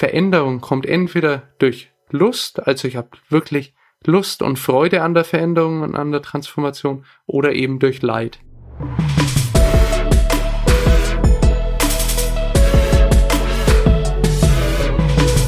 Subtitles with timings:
[0.00, 5.82] Veränderung kommt entweder durch Lust, also ich habe wirklich Lust und Freude an der Veränderung
[5.82, 8.38] und an der Transformation, oder eben durch Leid.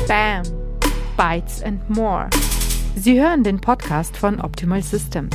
[0.06, 0.42] Bam!
[1.16, 2.28] Bytes and More.
[2.94, 5.34] Sie hören den Podcast von Optimal Systems.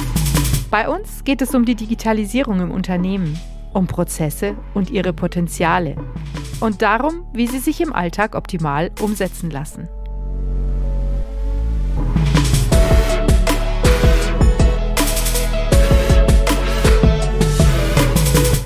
[0.69, 3.35] Bei uns geht es um die Digitalisierung im Unternehmen,
[3.73, 5.95] um Prozesse und ihre Potenziale
[6.59, 9.87] und darum, wie sie sich im Alltag optimal umsetzen lassen.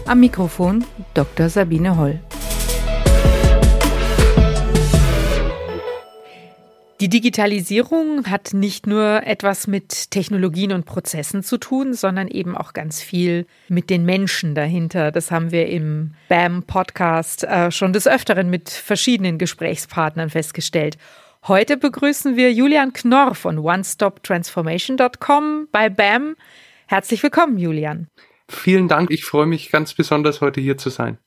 [0.05, 1.47] Am Mikrofon Dr.
[1.47, 2.19] Sabine Holl.
[7.01, 12.73] Die Digitalisierung hat nicht nur etwas mit Technologien und Prozessen zu tun, sondern eben auch
[12.73, 15.11] ganz viel mit den Menschen dahinter.
[15.11, 20.99] Das haben wir im BAM-Podcast äh, schon des Öfteren mit verschiedenen Gesprächspartnern festgestellt.
[21.47, 26.35] Heute begrüßen wir Julian Knorr von OneStopTransformation.com bei BAM.
[26.85, 28.09] Herzlich willkommen, Julian.
[28.47, 29.09] Vielen Dank.
[29.09, 31.17] Ich freue mich ganz besonders, heute hier zu sein.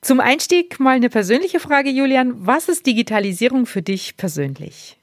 [0.00, 2.34] Zum Einstieg mal eine persönliche Frage, Julian.
[2.46, 4.96] Was ist Digitalisierung für dich persönlich?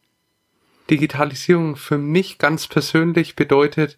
[0.89, 3.97] Digitalisierung für mich ganz persönlich bedeutet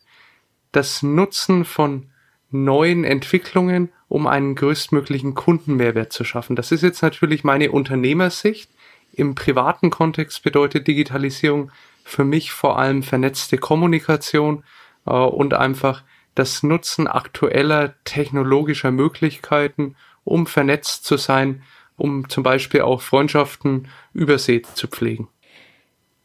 [0.72, 2.10] das Nutzen von
[2.50, 6.56] neuen Entwicklungen, um einen größtmöglichen Kundenmehrwert zu schaffen.
[6.56, 8.70] Das ist jetzt natürlich meine Unternehmersicht.
[9.14, 11.72] Im privaten Kontext bedeutet Digitalisierung
[12.04, 14.64] für mich vor allem vernetzte Kommunikation
[15.06, 16.04] äh, und einfach
[16.36, 19.96] das Nutzen aktueller technologischer Möglichkeiten,
[20.28, 21.64] um vernetzt zu sein,
[21.96, 25.30] um zum Beispiel auch Freundschaften übersee zu pflegen.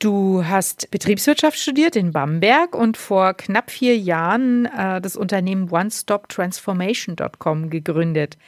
[0.00, 7.70] Du hast Betriebswirtschaft studiert in Bamberg und vor knapp vier Jahren äh, das Unternehmen OneStopTransformation.com
[7.70, 8.38] gegründet.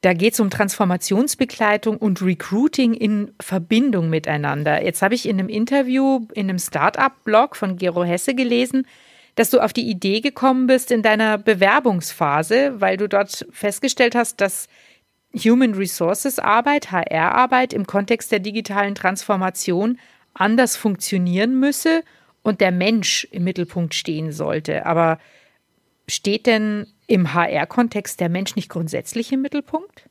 [0.00, 4.82] Da geht es um Transformationsbegleitung und Recruiting in Verbindung miteinander.
[4.82, 8.86] Jetzt habe ich in einem Interview in einem Startup-Blog von Gero Hesse gelesen,
[9.40, 14.38] dass du auf die Idee gekommen bist in deiner Bewerbungsphase, weil du dort festgestellt hast,
[14.42, 14.68] dass
[15.34, 19.98] Human Resources Arbeit, HR Arbeit im Kontext der digitalen Transformation
[20.34, 22.02] anders funktionieren müsse
[22.42, 24.84] und der Mensch im Mittelpunkt stehen sollte.
[24.84, 25.18] Aber
[26.06, 30.06] steht denn im HR-Kontext der Mensch nicht grundsätzlich im Mittelpunkt?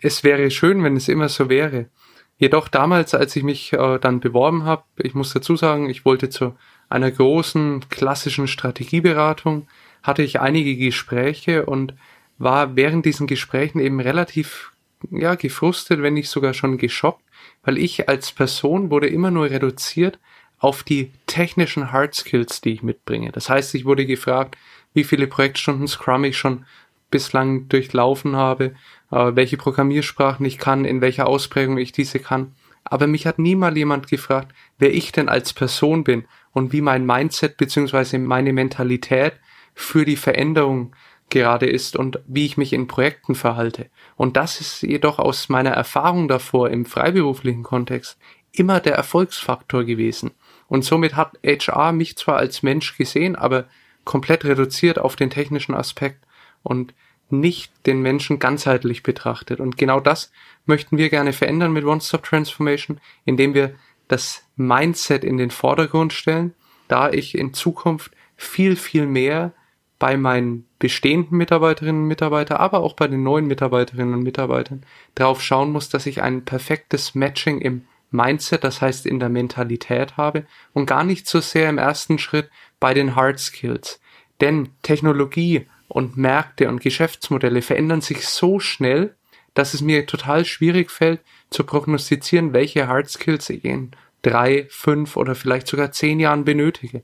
[0.00, 1.90] Es wäre schön, wenn es immer so wäre.
[2.38, 6.30] Jedoch damals, als ich mich äh, dann beworben habe, ich muss dazu sagen, ich wollte
[6.30, 6.56] zur
[6.88, 9.66] einer großen klassischen Strategieberatung
[10.02, 11.94] hatte ich einige Gespräche und
[12.38, 14.72] war während diesen Gesprächen eben relativ
[15.10, 17.22] ja gefrustet, wenn nicht sogar schon geschockt,
[17.64, 20.18] weil ich als Person wurde immer nur reduziert
[20.58, 23.32] auf die technischen Hard Skills, die ich mitbringe.
[23.32, 24.56] Das heißt, ich wurde gefragt,
[24.94, 26.64] wie viele Projektstunden Scrum ich schon
[27.10, 28.74] bislang durchlaufen habe,
[29.10, 32.54] äh, welche Programmiersprachen ich kann, in welcher Ausprägung ich diese kann.
[32.84, 36.24] Aber mich hat niemals jemand gefragt, wer ich denn als Person bin
[36.56, 39.34] und wie mein Mindset beziehungsweise meine Mentalität
[39.74, 40.96] für die Veränderung
[41.28, 43.90] gerade ist und wie ich mich in Projekten verhalte.
[44.16, 48.18] Und das ist jedoch aus meiner Erfahrung davor im freiberuflichen Kontext
[48.52, 50.30] immer der Erfolgsfaktor gewesen.
[50.66, 53.66] Und somit hat HR mich zwar als Mensch gesehen, aber
[54.04, 56.24] komplett reduziert auf den technischen Aspekt
[56.62, 56.94] und
[57.28, 59.60] nicht den Menschen ganzheitlich betrachtet.
[59.60, 60.32] Und genau das
[60.64, 63.74] möchten wir gerne verändern mit One-Stop Transformation, indem wir
[64.08, 66.54] das Mindset in den Vordergrund stellen,
[66.88, 69.52] da ich in Zukunft viel, viel mehr
[69.98, 74.84] bei meinen bestehenden Mitarbeiterinnen und Mitarbeitern, aber auch bei den neuen Mitarbeiterinnen und Mitarbeitern
[75.14, 80.16] darauf schauen muss, dass ich ein perfektes Matching im Mindset, das heißt in der Mentalität
[80.16, 84.00] habe und gar nicht so sehr im ersten Schritt bei den Hard Skills.
[84.40, 89.15] Denn Technologie und Märkte und Geschäftsmodelle verändern sich so schnell,
[89.56, 93.90] dass es mir total schwierig fällt, zu prognostizieren, welche Hard Skills ich in
[94.22, 97.02] drei, fünf oder vielleicht sogar zehn Jahren benötige.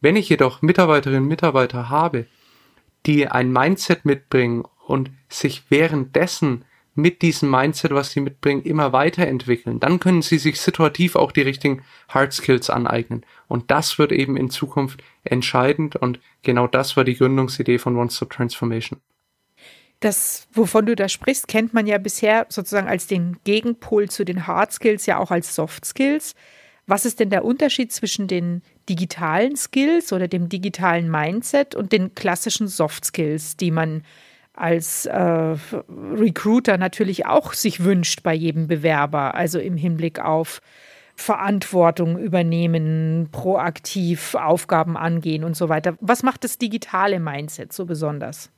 [0.00, 2.26] Wenn ich jedoch Mitarbeiterinnen und Mitarbeiter habe,
[3.06, 6.64] die ein Mindset mitbringen und sich währenddessen
[6.94, 11.42] mit diesem Mindset, was sie mitbringen, immer weiterentwickeln, dann können sie sich situativ auch die
[11.42, 13.24] richtigen Hard Skills aneignen.
[13.48, 18.10] Und das wird eben in Zukunft entscheidend und genau das war die Gründungsidee von One
[18.10, 19.00] Stop Transformation.
[20.00, 24.46] Das, wovon du da sprichst, kennt man ja bisher sozusagen als den Gegenpol zu den
[24.46, 26.34] Hard Skills, ja auch als Soft Skills.
[26.86, 32.14] Was ist denn der Unterschied zwischen den digitalen Skills oder dem digitalen Mindset und den
[32.14, 34.02] klassischen Soft Skills, die man
[34.52, 40.60] als äh, Recruiter natürlich auch sich wünscht bei jedem Bewerber, also im Hinblick auf
[41.14, 45.96] Verantwortung übernehmen, proaktiv Aufgaben angehen und so weiter.
[46.00, 48.50] Was macht das digitale Mindset so besonders?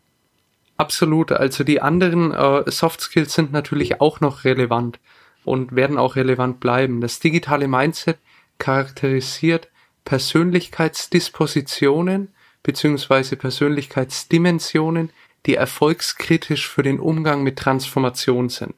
[0.79, 1.33] Absolut.
[1.33, 5.01] Also die anderen äh, Soft Skills sind natürlich auch noch relevant.
[5.45, 7.01] und werden auch relevant bleiben.
[7.01, 8.19] Das digitale Mindset
[8.59, 9.69] charakterisiert
[10.05, 12.29] Persönlichkeitsdispositionen
[12.63, 15.11] beziehungsweise Persönlichkeitsdimensionen,
[15.47, 18.75] die erfolgskritisch für den Umgang mit Transformation sind.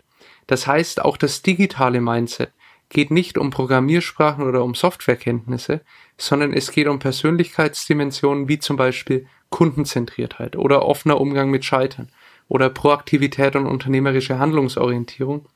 [0.46, 2.52] Das heißt, auch das digitale Mindset
[2.88, 5.80] geht nicht um Programmiersprachen oder um Softwarekenntnisse,
[6.18, 12.10] sondern es geht um Persönlichkeitsdimensionen wie zum Beispiel Kundenzentriertheit oder offener Umgang mit Scheitern
[12.48, 15.46] oder Proaktivität und unternehmerische Handlungsorientierung,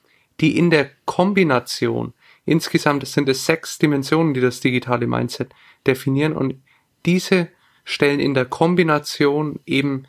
[0.41, 2.13] die in der Kombination,
[2.45, 5.53] insgesamt sind es sechs Dimensionen, die das digitale Mindset
[5.87, 6.63] definieren und
[7.07, 7.49] diese
[7.85, 10.05] stellen in der Kombination eben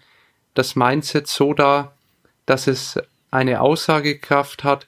[0.54, 1.98] das Mindset so dar,
[2.46, 3.00] dass es
[3.32, 4.88] eine Aussagekraft hat,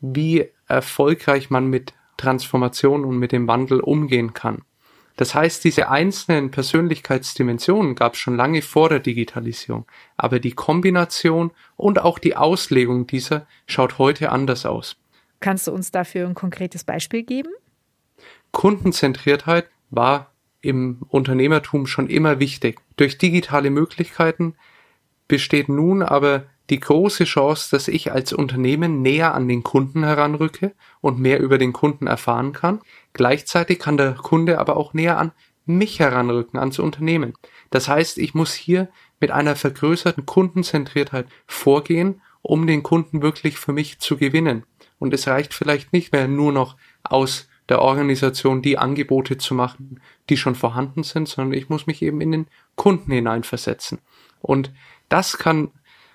[0.00, 4.62] wie erfolgreich man mit Transformation und mit dem Wandel umgehen kann.
[5.16, 9.86] Das heißt, diese einzelnen Persönlichkeitsdimensionen gab es schon lange vor der Digitalisierung,
[10.16, 14.96] aber die Kombination und auch die Auslegung dieser schaut heute anders aus.
[15.40, 17.50] Kannst du uns dafür ein konkretes Beispiel geben?
[18.52, 22.80] Kundenzentriertheit war im Unternehmertum schon immer wichtig.
[22.96, 24.54] Durch digitale Möglichkeiten
[25.28, 30.74] besteht nun aber die große Chance, dass ich als Unternehmen näher an den Kunden heranrücke
[31.00, 32.80] und mehr über den Kunden erfahren kann.
[33.12, 35.32] Gleichzeitig kann der Kunde aber auch näher an
[35.66, 37.34] mich heranrücken, ans Unternehmen.
[37.70, 38.88] Das heißt, ich muss hier
[39.20, 44.64] mit einer vergrößerten Kundenzentriertheit vorgehen, um den Kunden wirklich für mich zu gewinnen.
[44.98, 50.00] Und es reicht vielleicht nicht mehr nur noch aus der Organisation die Angebote zu machen,
[50.28, 53.98] die schon vorhanden sind, sondern ich muss mich eben in den Kunden hineinversetzen.
[54.40, 54.72] Und
[55.08, 55.70] das kann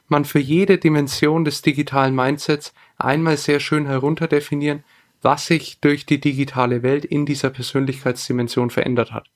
[0.08, 4.84] man für jede Dimension des digitalen Mindsets einmal sehr schön herunterdefinieren,
[5.22, 9.28] was sich durch die digitale Welt in dieser Persönlichkeitsdimension verändert hat.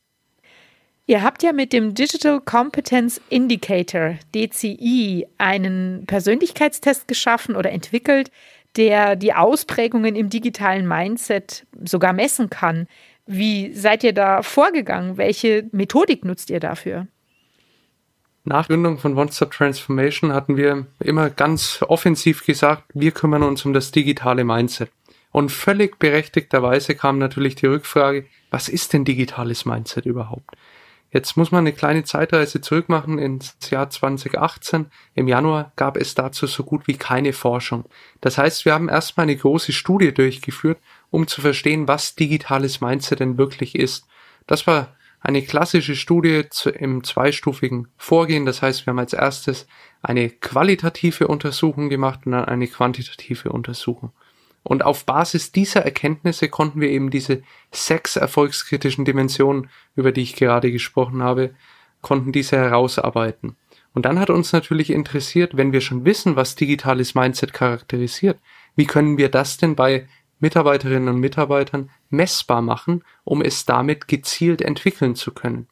[1.08, 8.30] Ihr habt ja mit dem Digital Competence Indicator, DCI, einen Persönlichkeitstest geschaffen oder entwickelt,
[8.76, 12.86] der die Ausprägungen im digitalen Mindset sogar messen kann.
[13.26, 15.18] Wie seid ihr da vorgegangen?
[15.18, 17.08] Welche Methodik nutzt ihr dafür?
[18.50, 23.64] Nach Gründung von One Stop Transformation hatten wir immer ganz offensiv gesagt, wir kümmern uns
[23.64, 24.90] um das digitale Mindset.
[25.30, 30.50] Und völlig berechtigterweise kam natürlich die Rückfrage, was ist denn digitales Mindset überhaupt?
[31.12, 34.88] Jetzt muss man eine kleine Zeitreise zurückmachen ins Jahr 2018.
[35.14, 37.86] Im Januar gab es dazu so gut wie keine Forschung.
[38.20, 40.80] Das heißt, wir haben erstmal eine große Studie durchgeführt,
[41.12, 44.08] um zu verstehen, was digitales Mindset denn wirklich ist.
[44.48, 46.44] Das war eine klassische Studie
[46.78, 48.46] im zweistufigen Vorgehen.
[48.46, 49.68] Das heißt, wir haben als erstes
[50.02, 54.12] eine qualitative Untersuchung gemacht und dann eine quantitative Untersuchung.
[54.64, 60.36] Und auf Basis dieser Erkenntnisse konnten wir eben diese sechs erfolgskritischen Dimensionen, über die ich
[60.36, 61.56] gerade gesprochen habe,
[62.02, 63.56] konnten diese herausarbeiten.
[63.94, 68.40] Und dann hat uns natürlich interessiert, wenn wir schon wissen, was digitales Mindset charakterisiert,
[68.76, 70.08] wie können wir das denn bei
[70.40, 75.68] Mitarbeiterinnen und Mitarbeitern messbar machen, um es damit gezielt entwickeln zu können.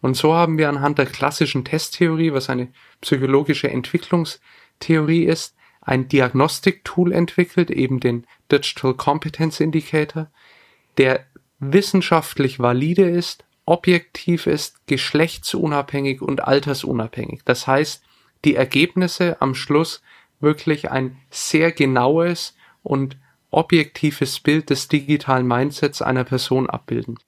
[0.00, 2.68] Und so haben wir anhand der klassischen Testtheorie, was eine
[3.00, 10.30] psychologische Entwicklungstheorie ist, ein Diagnostiktool entwickelt, eben den Digital Competence Indicator,
[10.98, 11.24] der
[11.58, 17.42] wissenschaftlich valide ist, objektiv ist, geschlechtsunabhängig und altersunabhängig.
[17.44, 18.02] Das heißt,
[18.44, 20.02] die Ergebnisse am Schluss
[20.40, 23.16] wirklich ein sehr genaues und
[23.50, 27.18] objektives Bild des digitalen Mindsets einer Person abbilden.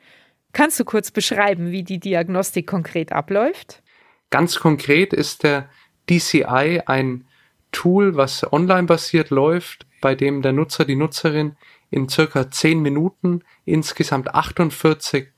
[0.52, 3.82] Kannst du kurz beschreiben, wie die Diagnostik konkret abläuft?
[4.30, 5.68] Ganz konkret ist der
[6.08, 7.25] DCI ein
[7.70, 11.56] Tool, was online basiert läuft, bei dem der Nutzer, die Nutzerin
[11.90, 15.28] in circa 10 Minuten insgesamt 48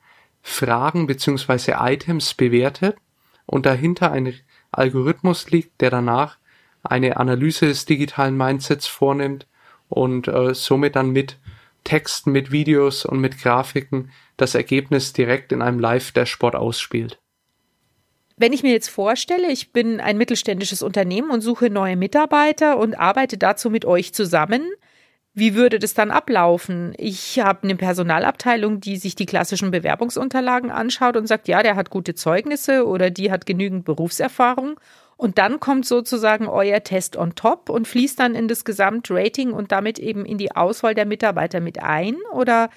[0.42, 1.74] Fragen bzw.
[1.78, 2.96] Items bewertet
[3.46, 4.32] und dahinter ein
[4.72, 6.38] Algorithmus liegt, der danach
[6.82, 9.46] eine Analyse des digitalen Mindsets vornimmt
[9.90, 11.36] und äh, somit dann mit
[11.84, 17.18] Texten, mit Videos und mit Grafiken das Ergebnis direkt in einem Live-Dashboard ausspielt.
[18.36, 22.94] Wenn ich mir jetzt vorstelle, ich bin ein mittelständisches Unternehmen und suche neue Mitarbeiter und
[22.94, 24.62] arbeite dazu mit euch zusammen,
[25.40, 26.94] wie würde das dann ablaufen?
[26.96, 31.90] Ich habe eine Personalabteilung, die sich die klassischen Bewerbungsunterlagen anschaut und sagt, ja, der hat
[31.90, 34.78] gute Zeugnisse oder die hat genügend Berufserfahrung
[35.20, 39.70] und dann kommt sozusagen euer Test on top und fließt dann in das Gesamtrating und
[39.70, 42.16] damit eben in die Auswahl der Mitarbeiter mit ein?
[42.32, 42.70] Oder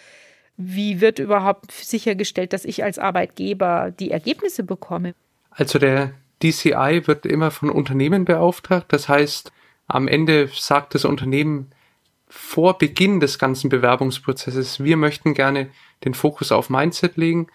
[0.58, 5.15] wie wird überhaupt sichergestellt, dass ich als Arbeitgeber die Ergebnisse bekomme?
[5.51, 8.88] Also der DCI wird immer von Unternehmen beauftragt.
[8.89, 9.53] Das heißt,
[9.88, 11.72] am Ende sagt das Unternehmen
[12.35, 15.69] vor Beginn des ganzen Bewerbungsprozesses, wir möchten gerne
[16.03, 17.47] den Fokus auf Mindset legen,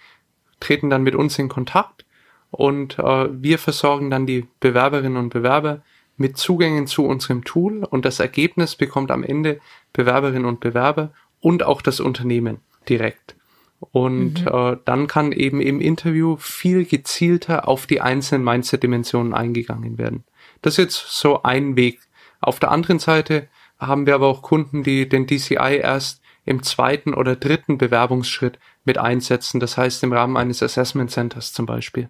[0.61, 2.07] treten dann mit uns in Kontakt
[2.53, 5.83] und äh, wir versorgen dann die Bewerberinnen und Bewerber
[6.17, 9.59] mit Zugängen zu unserem Tool und das Ergebnis bekommt am Ende
[9.93, 12.59] Bewerberinnen und Bewerber und auch das Unternehmen
[12.89, 13.35] direkt.
[13.81, 14.49] Und mhm.
[14.49, 20.23] äh, dann kann eben im Interview viel gezielter auf die einzelnen Mindset-Dimensionen eingegangen werden.
[20.63, 21.99] Das ist jetzt so ein Weg.
[22.41, 27.15] Auf der anderen Seite haben wir aber auch Kunden, die den DCI erst im zweiten
[27.15, 32.09] oder dritten Bewerbungsschritt mit einsetzen, das heißt im Rahmen eines Assessment Centers zum Beispiel.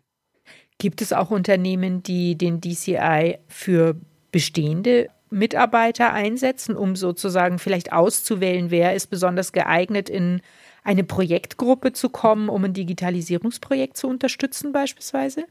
[0.78, 3.96] Gibt es auch Unternehmen, die den DCI für
[4.30, 10.40] bestehende Mitarbeiter einsetzen, um sozusagen vielleicht auszuwählen, wer ist besonders geeignet, in
[10.84, 15.44] eine Projektgruppe zu kommen, um ein Digitalisierungsprojekt zu unterstützen beispielsweise?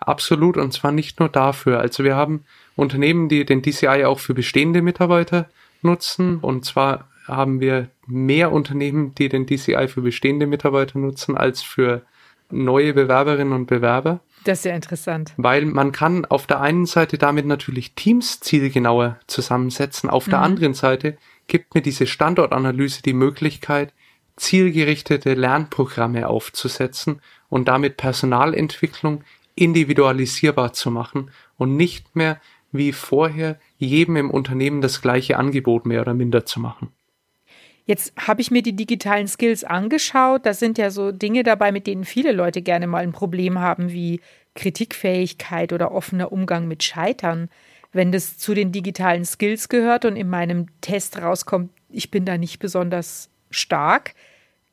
[0.00, 1.80] Absolut, und zwar nicht nur dafür.
[1.80, 5.48] Also wir haben Unternehmen, die den DCI auch für bestehende Mitarbeiter
[5.82, 6.38] nutzen.
[6.38, 12.02] Und zwar haben wir mehr Unternehmen, die den DCI für bestehende Mitarbeiter nutzen, als für
[12.50, 14.20] neue Bewerberinnen und Bewerber.
[14.44, 15.32] Das ist sehr interessant.
[15.36, 20.08] Weil man kann auf der einen Seite damit natürlich Teams zielgenauer zusammensetzen.
[20.08, 20.30] Auf mhm.
[20.30, 23.92] der anderen Seite gibt mir diese Standortanalyse die Möglichkeit,
[24.36, 29.22] zielgerichtete Lernprogramme aufzusetzen und damit Personalentwicklung
[29.60, 32.40] individualisierbar zu machen und nicht mehr
[32.72, 36.88] wie vorher jedem im Unternehmen das gleiche Angebot mehr oder minder zu machen.
[37.84, 40.46] Jetzt habe ich mir die digitalen Skills angeschaut.
[40.46, 43.90] Da sind ja so Dinge dabei, mit denen viele Leute gerne mal ein Problem haben,
[43.90, 44.20] wie
[44.54, 47.48] Kritikfähigkeit oder offener Umgang mit Scheitern.
[47.92, 52.38] Wenn das zu den digitalen Skills gehört und in meinem Test rauskommt, ich bin da
[52.38, 54.14] nicht besonders stark,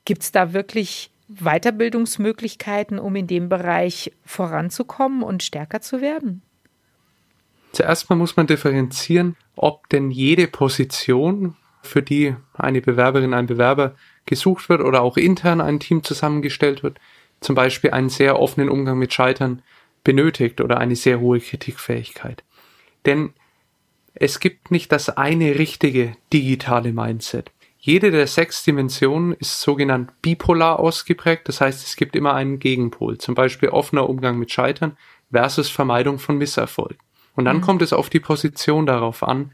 [0.06, 6.41] gibt es da wirklich Weiterbildungsmöglichkeiten, um in dem Bereich voranzukommen und stärker zu werden?
[7.74, 13.96] Zuerst mal muss man differenzieren, ob denn jede Position, für die eine Bewerberin, ein Bewerber
[14.25, 17.00] gesucht wird oder auch intern ein Team zusammengestellt wird,
[17.39, 19.62] zum Beispiel einen sehr offenen Umgang mit Scheitern
[20.03, 22.43] benötigt oder eine sehr hohe Kritikfähigkeit.
[23.05, 23.34] Denn
[24.13, 27.51] es gibt nicht das eine richtige digitale Mindset.
[27.77, 33.17] Jede der sechs Dimensionen ist sogenannt bipolar ausgeprägt, das heißt es gibt immer einen Gegenpol,
[33.17, 34.98] zum Beispiel offener Umgang mit Scheitern
[35.31, 36.98] versus Vermeidung von Misserfolg.
[37.36, 37.62] Und dann mhm.
[37.62, 39.51] kommt es auf die Position darauf an,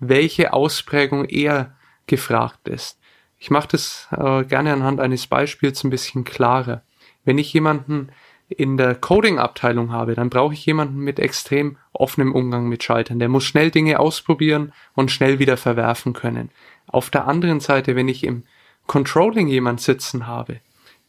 [0.00, 2.98] welche Ausprägung eher gefragt ist.
[3.38, 6.82] Ich mache das äh, gerne anhand eines Beispiels ein bisschen klarer.
[7.24, 8.08] Wenn ich jemanden
[8.50, 13.18] in der Coding-Abteilung habe, dann brauche ich jemanden mit extrem offenem Umgang mit Scheitern.
[13.18, 16.50] Der muss schnell Dinge ausprobieren und schnell wieder verwerfen können.
[16.86, 18.42] Auf der anderen Seite, wenn ich im
[18.86, 20.60] Controlling jemand sitzen habe,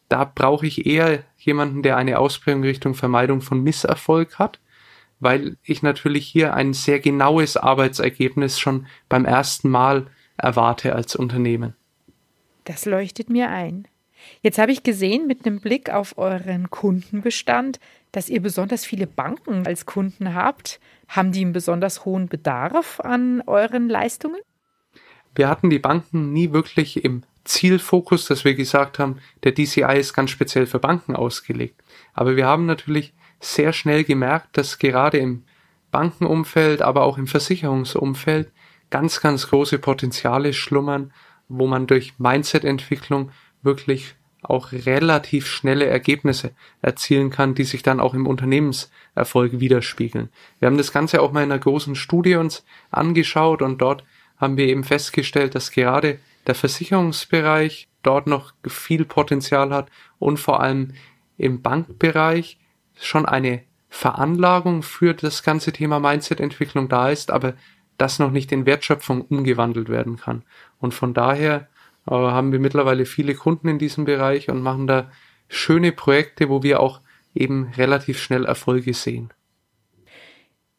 [0.08, 4.60] da brauche ich eher jemanden, der eine Ausprägung Richtung Vermeidung von Misserfolg hat
[5.22, 11.76] weil ich natürlich hier ein sehr genaues Arbeitsergebnis schon beim ersten Mal erwarte als Unternehmen.
[12.66, 13.88] Das leuchtet mir ein.
[14.44, 17.80] Jetzt habe ich gesehen mit einem Blick auf euren Kundenbestand,
[18.12, 20.80] dass ihr besonders viele Banken als Kunden habt.
[21.08, 24.40] Haben die einen besonders hohen Bedarf an euren Leistungen?
[25.36, 30.14] Wir hatten die Banken nie wirklich im Zielfokus, dass wir gesagt haben, der DCI ist
[30.14, 31.82] ganz speziell für Banken ausgelegt.
[32.14, 35.44] Aber wir haben natürlich sehr schnell gemerkt, dass gerade im
[35.92, 38.52] Bankenumfeld, aber auch im Versicherungsumfeld
[38.90, 41.14] ganz, ganz große Potenziale schlummern,
[41.48, 43.32] wo man durch Mindset-Entwicklung
[43.62, 50.30] wirklich auch relativ schnelle Ergebnisse erzielen kann, die sich dann auch im Unternehmenserfolg widerspiegeln.
[50.60, 54.04] Wir haben das Ganze auch mal in einer großen Studie uns angeschaut und dort
[54.38, 60.60] haben wir eben festgestellt, dass gerade der Versicherungsbereich dort noch viel Potenzial hat und vor
[60.60, 60.94] allem
[61.38, 62.58] im Bankbereich
[63.00, 67.54] schon eine Veranlagung für das ganze Thema Mindset-Entwicklung da ist, aber
[67.98, 70.44] das noch nicht in Wertschöpfung umgewandelt werden kann.
[70.80, 71.68] Und von daher
[72.08, 75.12] äh, haben wir mittlerweile viele Kunden in diesem Bereich und machen da
[75.48, 77.02] schöne Projekte, wo wir auch
[77.34, 79.32] eben relativ schnell Erfolge sehen.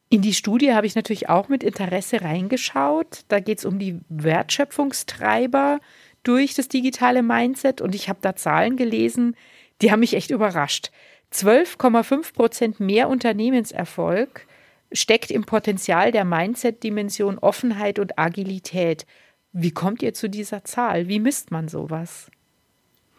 [0.09, 3.21] In die Studie habe ich natürlich auch mit Interesse reingeschaut.
[3.29, 5.81] Da geht es um die Wertschöpfungstreiber
[6.23, 9.37] durch das digitale Mindset und ich habe da Zahlen gelesen,
[9.81, 10.91] die haben mich echt überrascht.
[11.33, 14.47] 12,5 Prozent mehr Unternehmenserfolg
[14.93, 19.07] steckt im Potenzial der Mindset-Dimension Offenheit und Agilität.
[19.53, 21.09] Wie kommt ihr zu dieser Zahl?
[21.09, 22.31] Wie misst man sowas?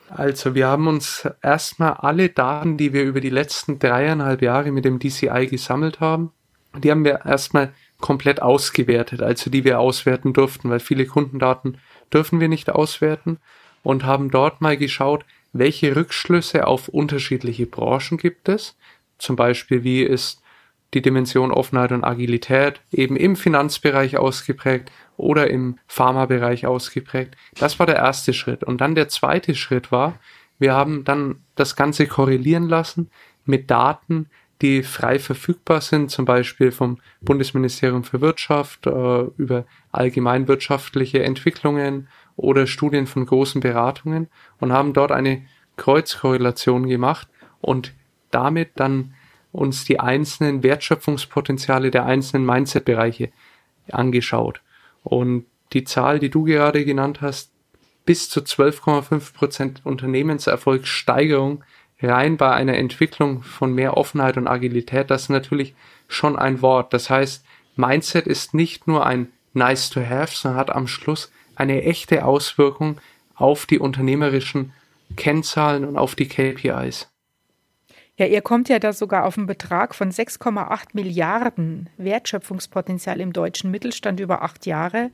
[0.09, 4.85] Also wir haben uns erstmal alle Daten, die wir über die letzten dreieinhalb Jahre mit
[4.85, 6.31] dem DCI gesammelt haben,
[6.77, 11.77] die haben wir erstmal komplett ausgewertet, also die wir auswerten durften, weil viele Kundendaten
[12.11, 13.37] dürfen wir nicht auswerten
[13.83, 18.75] und haben dort mal geschaut, welche Rückschlüsse auf unterschiedliche Branchen gibt es?
[19.19, 20.41] Zum Beispiel, wie ist
[20.93, 27.35] die Dimension Offenheit und Agilität eben im Finanzbereich ausgeprägt oder im Pharmabereich ausgeprägt.
[27.59, 28.63] Das war der erste Schritt.
[28.63, 30.19] Und dann der zweite Schritt war,
[30.59, 33.09] wir haben dann das Ganze korrelieren lassen
[33.45, 34.29] mit Daten,
[34.61, 42.65] die frei verfügbar sind, zum Beispiel vom Bundesministerium für Wirtschaft äh, über allgemeinwirtschaftliche Entwicklungen oder
[42.65, 44.29] Studien von großen Beratungen
[44.59, 47.27] und haben dort eine Kreuzkorrelation gemacht
[47.59, 47.93] und
[48.31, 49.13] damit dann
[49.51, 53.31] uns die einzelnen Wertschöpfungspotenziale der einzelnen Mindset-Bereiche
[53.91, 54.61] angeschaut.
[55.03, 57.51] Und die Zahl, die du gerade genannt hast,
[58.05, 61.63] bis zu 12,5 Prozent Unternehmenserfolgssteigerung
[62.01, 65.73] rein bei einer Entwicklung von mehr Offenheit und Agilität, das ist natürlich
[66.07, 66.93] schon ein Wort.
[66.93, 67.45] Das heißt,
[67.75, 72.99] Mindset ist nicht nur ein nice to have, sondern hat am Schluss eine echte Auswirkung
[73.35, 74.73] auf die unternehmerischen
[75.15, 77.12] Kennzahlen und auf die KPIs.
[78.15, 83.71] Ja, ihr kommt ja da sogar auf einen Betrag von 6,8 Milliarden Wertschöpfungspotenzial im deutschen
[83.71, 85.09] Mittelstand über acht Jahre,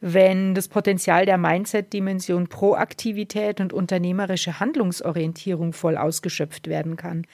[0.00, 7.26] wenn das Potenzial der Mindset-Dimension Proaktivität und unternehmerische Handlungsorientierung voll ausgeschöpft werden kann.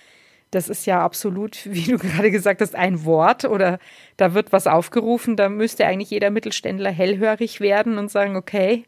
[0.51, 3.79] Das ist ja absolut, wie du gerade gesagt hast, ein Wort oder
[4.17, 8.85] da wird was aufgerufen, da müsste eigentlich jeder Mittelständler hellhörig werden und sagen, okay,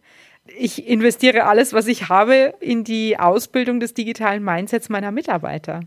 [0.47, 5.83] ich investiere alles, was ich habe, in die Ausbildung des digitalen Mindsets meiner Mitarbeiter.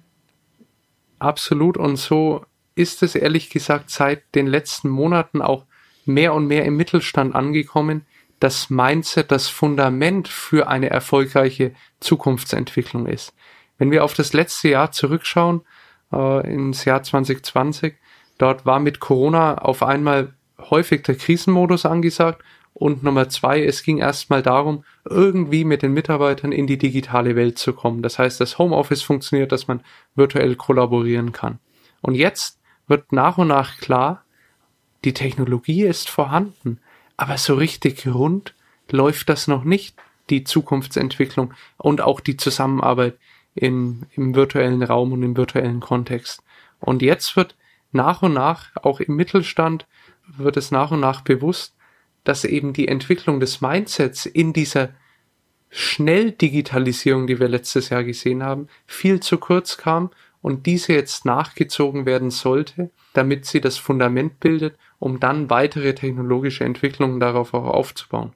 [1.22, 1.78] Absolut.
[1.78, 5.66] Und so ist es ehrlich gesagt seit den letzten Monaten auch
[6.06, 8.08] mehr und mehr im Mittelstand angekommen,
[8.40, 13.36] dass Mindset das Fundament für eine erfolgreiche Zukunftsentwicklung ist.
[13.78, 15.62] Wenn wir auf das letzte Jahr zurückschauen,
[16.12, 17.94] äh, ins Jahr 2020,
[18.40, 22.44] dort war mit Corona auf einmal häufig der Krisenmodus angesagt
[22.82, 27.60] und Nummer zwei, es ging erstmal darum, irgendwie mit den Mitarbeitern in die digitale Welt
[27.60, 28.02] zu kommen.
[28.02, 29.82] Das heißt, das Homeoffice funktioniert, dass man
[30.16, 31.60] virtuell kollaborieren kann.
[32.02, 34.24] Und jetzt wird nach und nach klar,
[35.06, 36.80] die Technologie ist vorhanden,
[37.18, 38.56] aber so richtig rund
[38.90, 39.96] läuft das noch nicht,
[40.32, 43.16] die Zukunftsentwicklung und auch die Zusammenarbeit
[43.54, 46.42] in, im virtuellen Raum und im virtuellen Kontext.
[46.80, 47.56] Und jetzt wird
[47.92, 49.86] nach und nach, auch im Mittelstand,
[50.36, 51.76] wird es nach und nach bewusst,
[52.24, 54.90] dass eben die Entwicklung des Mindsets in dieser
[55.70, 62.06] Schnelldigitalisierung, die wir letztes Jahr gesehen haben, viel zu kurz kam und diese jetzt nachgezogen
[62.06, 68.34] werden sollte, damit sie das Fundament bildet, um dann weitere technologische Entwicklungen darauf auch aufzubauen.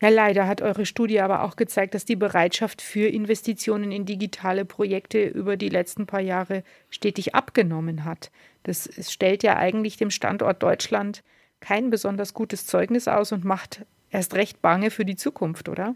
[0.00, 4.66] Ja, leider hat eure Studie aber auch gezeigt, dass die Bereitschaft für Investitionen in digitale
[4.66, 8.30] Projekte über die letzten paar Jahre stetig abgenommen hat.
[8.62, 11.22] Das stellt ja eigentlich dem Standort Deutschland
[11.60, 15.94] kein besonders gutes Zeugnis aus und macht erst recht bange für die Zukunft, oder?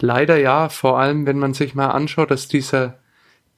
[0.00, 2.98] Leider ja, vor allem wenn man sich mal anschaut, dass dieser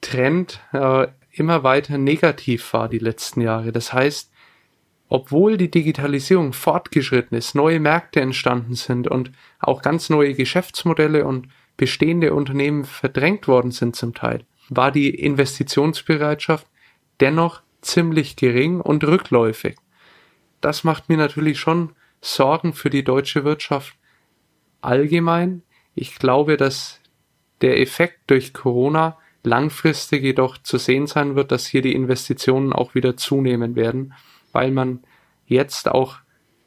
[0.01, 3.71] Trend äh, immer weiter negativ war die letzten Jahre.
[3.71, 4.31] Das heißt,
[5.07, 11.47] obwohl die Digitalisierung fortgeschritten ist, neue Märkte entstanden sind und auch ganz neue Geschäftsmodelle und
[11.77, 16.67] bestehende Unternehmen verdrängt worden sind zum Teil, war die Investitionsbereitschaft
[17.19, 19.75] dennoch ziemlich gering und rückläufig
[20.63, 23.95] das macht mir natürlich schon Sorgen für die deutsche Wirtschaft
[24.81, 25.63] allgemein.
[25.93, 27.01] Ich glaube, dass
[27.61, 32.95] der Effekt durch Corona langfristig jedoch zu sehen sein wird, dass hier die Investitionen auch
[32.95, 34.13] wieder zunehmen werden,
[34.53, 35.03] weil man
[35.45, 36.17] jetzt auch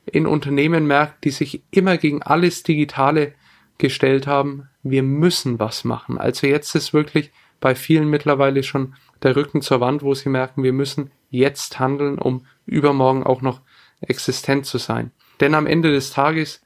[0.04, 3.34] in Unternehmen merkt, die sich immer gegen alles Digitale
[3.78, 6.18] gestellt haben, wir müssen was machen.
[6.18, 10.62] Also jetzt ist wirklich bei vielen mittlerweile schon der Rücken zur Wand, wo sie merken,
[10.62, 13.60] wir müssen jetzt handeln, um übermorgen auch noch
[14.08, 15.10] existent zu sein.
[15.40, 16.62] Denn am Ende des Tages,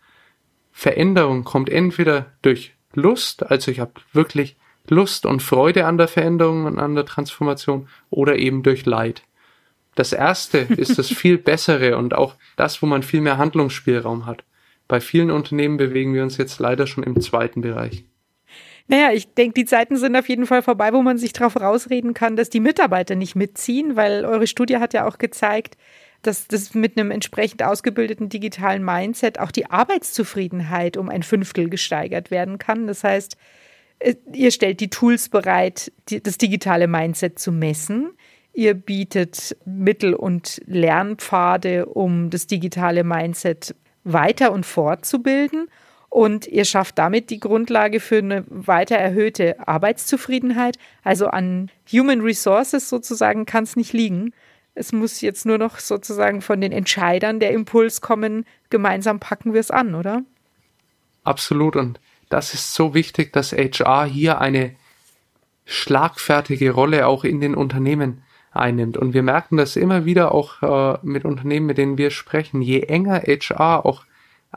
[0.72, 4.56] Veränderung kommt entweder durch Lust, also ich habe wirklich
[4.88, 9.22] Lust und Freude an der Veränderung und an der Transformation, oder eben durch Leid.
[9.94, 14.44] Das erste ist das viel bessere und auch das, wo man viel mehr Handlungsspielraum hat.
[14.88, 18.04] Bei vielen Unternehmen bewegen wir uns jetzt leider schon im zweiten Bereich.
[18.88, 22.12] Naja, ich denke, die Zeiten sind auf jeden Fall vorbei, wo man sich darauf rausreden
[22.12, 25.76] kann, dass die Mitarbeiter nicht mitziehen, weil eure Studie hat ja auch gezeigt,
[26.22, 32.30] dass das mit einem entsprechend ausgebildeten digitalen Mindset auch die Arbeitszufriedenheit um ein Fünftel gesteigert
[32.30, 32.86] werden kann.
[32.86, 33.36] Das heißt,
[34.00, 38.10] äh, ihr stellt die Tools bereit, das digitale Mindset zu messen.
[38.52, 45.68] Ihr bietet Mittel und Lernpfade, um das digitale Mindset weiter und fortzubilden.
[46.08, 50.76] Und ihr schafft damit die Grundlage für eine weiter erhöhte Arbeitszufriedenheit.
[51.04, 54.32] Also an Human Resources sozusagen kann es nicht liegen.
[54.80, 59.60] Es muss jetzt nur noch sozusagen von den Entscheidern der Impuls kommen, gemeinsam packen wir
[59.60, 60.22] es an, oder?
[61.22, 61.76] Absolut.
[61.76, 64.74] Und das ist so wichtig, dass HR hier eine
[65.66, 68.96] schlagfertige Rolle auch in den Unternehmen einnimmt.
[68.96, 72.62] Und wir merken das immer wieder auch äh, mit Unternehmen, mit denen wir sprechen.
[72.62, 74.06] Je enger HR auch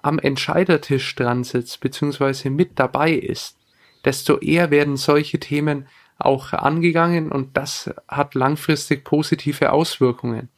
[0.02, 3.58] am Entscheidertisch dran sitzt, beziehungsweise mit dabei ist,
[4.06, 5.86] desto eher werden solche Themen
[6.18, 10.50] auch angegangen und das hat langfristig positive Auswirkungen.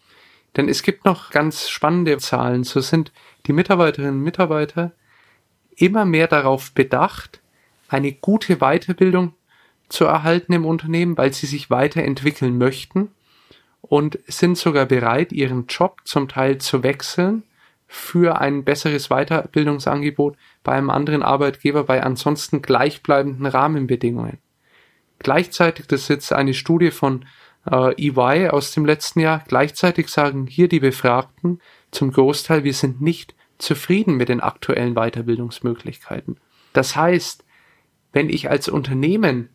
[0.56, 2.64] Denn es gibt noch ganz spannende Zahlen.
[2.64, 3.12] So sind
[3.46, 4.92] die Mitarbeiterinnen und Mitarbeiter
[5.76, 7.42] immer mehr darauf bedacht,
[7.90, 9.34] eine gute Weiterbildung
[9.90, 13.10] zu erhalten im Unternehmen, weil sie sich weiterentwickeln möchten
[13.82, 17.44] und sind sogar bereit, ihren Job zum Teil zu wechseln
[17.88, 24.40] für ein besseres Weiterbildungsangebot bei einem anderen Arbeitgeber bei ansonsten gleichbleibenden Rahmenbedingungen.
[25.20, 27.26] Gleichzeitig, das ist jetzt eine Studie von
[27.70, 33.02] äh, EY aus dem letzten Jahr, gleichzeitig sagen hier die Befragten zum Großteil, wir sind
[33.02, 36.38] nicht zufrieden mit den aktuellen Weiterbildungsmöglichkeiten.
[36.74, 37.46] Das heißt,
[38.12, 39.50] wenn ich als Unternehmen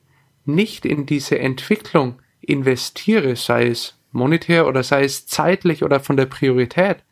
[0.44, 6.26] nicht in diese Entwicklung investiere, sei es monetär oder sei es zeitlich oder von der
[6.26, 7.04] Priorität,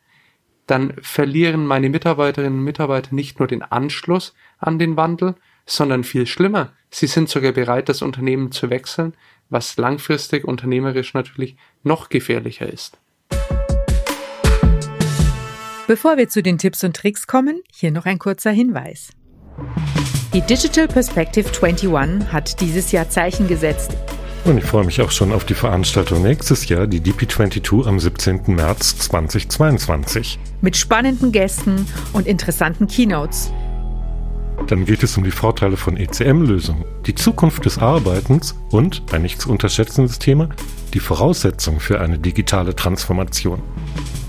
[0.67, 5.35] dann verlieren meine Mitarbeiterinnen und Mitarbeiter nicht nur den Anschluss an den Wandel,
[5.65, 9.13] sondern viel schlimmer, sie sind sogar bereit, das Unternehmen zu wechseln,
[9.49, 12.97] was langfristig unternehmerisch natürlich noch gefährlicher ist.
[15.87, 19.09] Bevor wir zu den Tipps und Tricks kommen, hier noch ein kurzer Hinweis.
[20.33, 23.97] Die Digital Perspective 21 hat dieses Jahr Zeichen gesetzt.
[24.45, 28.41] Und ich freue mich auch schon auf die Veranstaltung nächstes Jahr, die DP22 am 17.
[28.47, 30.39] März 2022.
[30.61, 33.51] Mit spannenden Gästen und interessanten Keynotes.
[34.69, 39.41] Dann geht es um die Vorteile von ECM-Lösungen, die Zukunft des Arbeitens und, ein nicht
[39.41, 40.49] zu unterschätzendes Thema,
[40.93, 43.63] die Voraussetzungen für eine digitale Transformation.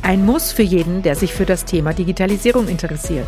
[0.00, 3.26] Ein Muss für jeden, der sich für das Thema Digitalisierung interessiert.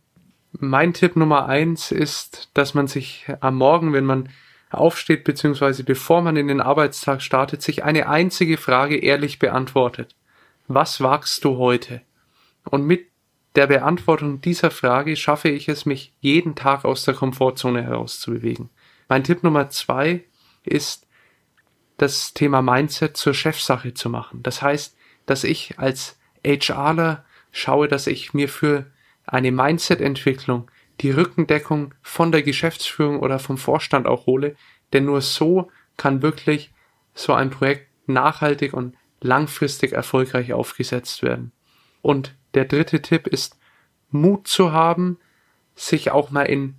[0.50, 4.28] Mein Tipp Nummer eins ist, dass man sich am Morgen, wenn man
[4.70, 10.16] aufsteht, beziehungsweise bevor man in den Arbeitstag startet, sich eine einzige Frage ehrlich beantwortet.
[10.66, 12.00] Was wagst du heute?
[12.64, 13.06] Und mit
[13.54, 18.70] der Beantwortung dieser Frage schaffe ich es, mich jeden Tag aus der Komfortzone herauszubewegen.
[19.08, 20.24] Mein Tipp Nummer zwei
[20.64, 21.04] ist,
[21.96, 24.42] das Thema Mindset zur Chefsache zu machen.
[24.42, 28.86] Das heißt, dass ich als HRler schaue, dass ich mir für
[29.26, 34.56] eine Mindset-Entwicklung, die Rückendeckung von der Geschäftsführung oder vom Vorstand auch hole,
[34.92, 36.72] denn nur so kann wirklich
[37.14, 41.52] so ein Projekt nachhaltig und langfristig erfolgreich aufgesetzt werden.
[42.02, 43.58] Und der dritte Tipp ist,
[44.10, 45.18] Mut zu haben,
[45.74, 46.76] sich auch mal in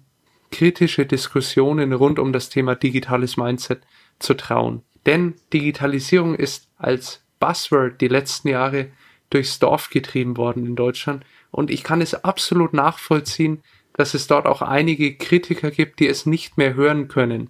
[0.51, 3.81] kritische Diskussionen rund um das Thema digitales Mindset
[4.19, 4.83] zu trauen.
[5.05, 8.87] Denn Digitalisierung ist als Buzzword die letzten Jahre
[9.29, 13.63] durchs Dorf getrieben worden in Deutschland und ich kann es absolut nachvollziehen,
[13.93, 17.49] dass es dort auch einige Kritiker gibt, die es nicht mehr hören können.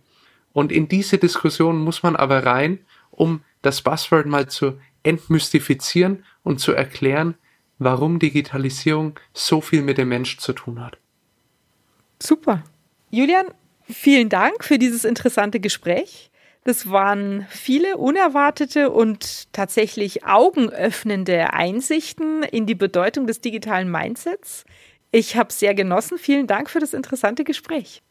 [0.54, 6.60] Und in diese Diskussion muss man aber rein, um das Buzzword mal zu entmystifizieren und
[6.60, 7.36] zu erklären,
[7.80, 10.98] warum Digitalisierung so viel mit dem Mensch zu tun hat.
[12.22, 12.64] Super.
[13.10, 13.48] Julian,
[13.90, 16.30] vielen Dank für dieses interessante Gespräch.
[16.68, 24.66] Das waren viele unerwartete und tatsächlich augenöffnende Einsichten in die Bedeutung des digitalen Mindsets.
[25.12, 26.18] Ich habe sehr genossen.
[26.18, 28.02] Vielen Dank für das interessante Gespräch.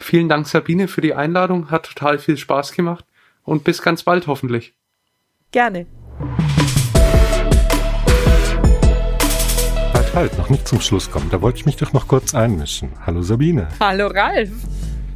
[0.00, 1.70] Vielen Dank, Sabine, für die Einladung.
[1.70, 3.04] Hat total viel Spaß gemacht.
[3.44, 4.74] Und bis ganz bald hoffentlich.
[5.52, 5.86] Gerne.
[9.94, 11.30] Halt, halt, noch nicht zum Schluss kommen.
[11.30, 12.90] Da wollte ich mich doch noch kurz einmischen.
[13.06, 13.68] Hallo Sabine.
[13.78, 14.50] Hallo Ralf.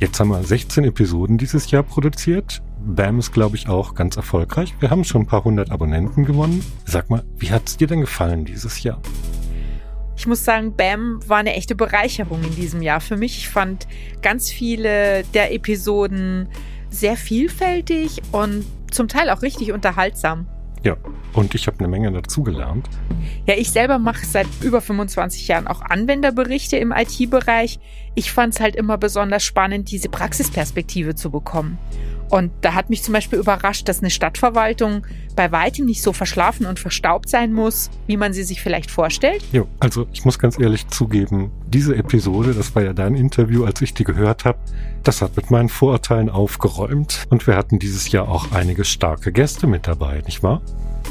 [0.00, 2.62] Jetzt haben wir 16 Episoden dieses Jahr produziert.
[2.82, 4.74] BAM ist, glaube ich, auch ganz erfolgreich.
[4.80, 6.64] Wir haben schon ein paar hundert Abonnenten gewonnen.
[6.86, 9.02] Sag mal, wie hat es dir denn gefallen dieses Jahr?
[10.16, 13.36] Ich muss sagen, BAM war eine echte Bereicherung in diesem Jahr für mich.
[13.36, 13.86] Ich fand
[14.22, 16.48] ganz viele der Episoden
[16.88, 20.46] sehr vielfältig und zum Teil auch richtig unterhaltsam.
[20.82, 20.96] Ja,
[21.34, 22.88] und ich habe eine Menge dazugelernt.
[23.46, 27.78] Ja, ich selber mache seit über 25 Jahren auch Anwenderberichte im IT-Bereich.
[28.14, 31.78] Ich fand es halt immer besonders spannend, diese Praxisperspektive zu bekommen.
[32.30, 36.64] Und da hat mich zum Beispiel überrascht, dass eine Stadtverwaltung bei weitem nicht so verschlafen
[36.64, 39.42] und verstaubt sein muss, wie man sie sich vielleicht vorstellt.
[39.52, 43.82] Jo, also ich muss ganz ehrlich zugeben, diese Episode, das war ja dein Interview, als
[43.82, 44.58] ich die gehört habe,
[45.02, 47.26] das hat mit meinen Vorurteilen aufgeräumt.
[47.30, 50.62] Und wir hatten dieses Jahr auch einige starke Gäste mit dabei, nicht wahr?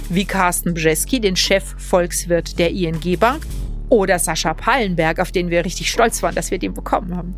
[0.09, 3.45] Wie Carsten Brzeski, den Chef Volkswirt der ING Bank,
[3.89, 7.35] oder Sascha Pallenberg, auf den wir richtig stolz waren, dass wir den bekommen haben.